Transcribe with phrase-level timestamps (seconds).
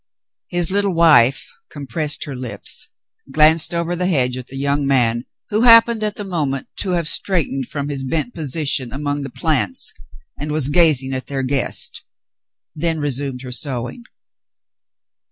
[0.47, 2.89] His little wife compressed her lips,
[3.29, 7.07] glanced over the hedge at the young man who happened at the moment to have
[7.07, 9.93] straightened from his bent position among the plants
[10.39, 12.01] and was gazing at their guest,
[12.75, 14.01] then resumed her sewing.